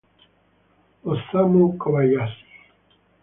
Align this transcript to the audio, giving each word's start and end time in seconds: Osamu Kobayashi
Osamu 1.11 1.61
Kobayashi 1.79 2.45